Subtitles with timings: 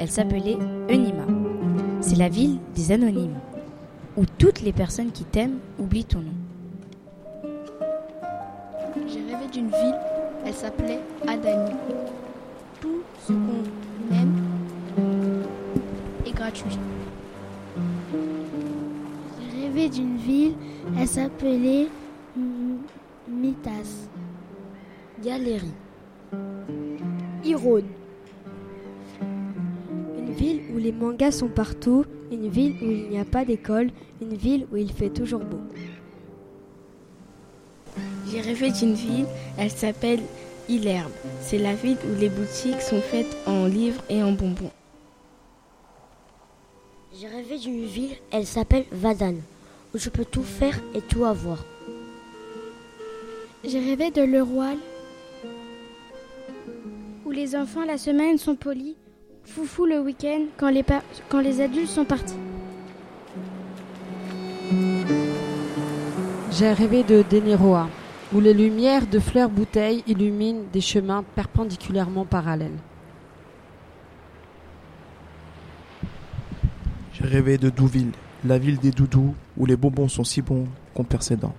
[0.00, 0.58] elle s'appelait
[0.90, 1.24] Enima.
[2.00, 3.38] C'est la ville des anonymes,
[4.16, 6.34] où toutes les personnes qui t'aiment oublient ton nom.
[9.06, 9.94] J'ai rêvé d'une ville,
[10.44, 11.72] elle s'appelait Adani.
[12.80, 14.42] Tout ce qu'on aime
[16.26, 16.78] est gratuit.
[19.40, 20.54] J'ai rêvé d'une ville,
[20.98, 21.88] elle s'appelait
[23.28, 24.08] Mitas.
[25.22, 25.72] Galerie.
[27.44, 27.84] Irone.
[30.34, 33.90] Une ville où les mangas sont partout, une ville où il n'y a pas d'école,
[34.20, 35.60] une ville où il fait toujours beau.
[38.28, 40.18] J'ai rêvé d'une ville, elle s'appelle
[40.68, 41.12] Ilerbe.
[41.40, 44.72] C'est la ville où les boutiques sont faites en livres et en bonbons.
[47.16, 49.36] J'ai rêvé d'une ville, elle s'appelle Vadan,
[49.94, 51.64] où je peux tout faire et tout avoir.
[53.62, 54.74] J'ai rêvé de Leroy,
[57.24, 58.96] où les enfants la semaine sont polis,
[59.44, 62.36] foufou le week-end quand les, pa- quand les adultes sont partis.
[66.50, 67.88] J'ai rêvé de Deniroa,
[68.32, 72.78] où les lumières de fleurs bouteilles illuminent des chemins perpendiculairement parallèles.
[77.12, 78.12] J'ai rêvé de Douville,
[78.44, 81.54] la ville des doudous, où les bonbons sont si bons qu'on perd ses dents.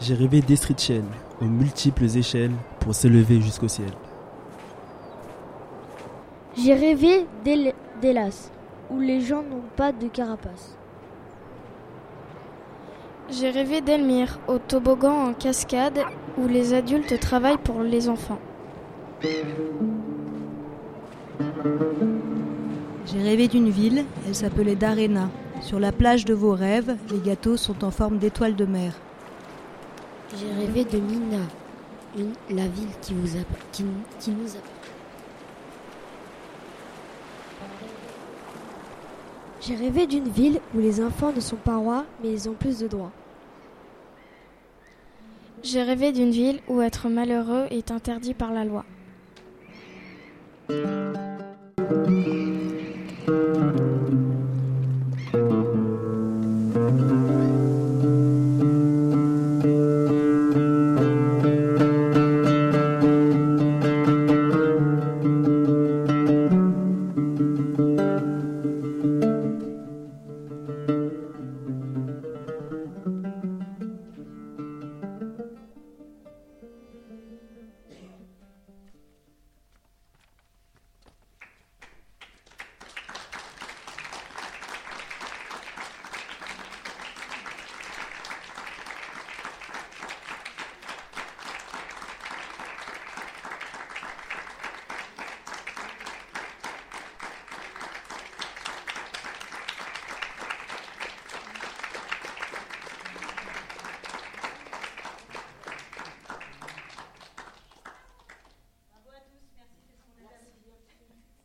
[0.00, 1.04] J'ai rêvé d'Estrichel,
[1.40, 3.90] aux multiples échelles pour s'élever jusqu'au ciel.
[6.60, 8.50] J'ai rêvé d'El- d'Hélas,
[8.90, 10.76] où les gens n'ont pas de carapace.
[13.30, 16.00] J'ai rêvé d'Elmire, au toboggan en cascade,
[16.38, 18.40] où les adultes travaillent pour les enfants.
[23.06, 25.28] J'ai rêvé d'une ville, elle s'appelait Darena.
[25.60, 28.92] Sur la plage de vos rêves, les gâteaux sont en forme d'étoiles de mer.
[30.36, 31.42] J'ai rêvé de Mina,
[32.16, 33.40] une, la ville qui, vous a,
[33.72, 33.84] qui,
[34.20, 34.77] qui nous a.
[39.60, 42.78] J'ai rêvé d'une ville où les enfants ne sont pas rois, mais ils ont plus
[42.78, 43.12] de droits.
[45.62, 48.84] J'ai rêvé d'une ville où être malheureux est interdit par la loi.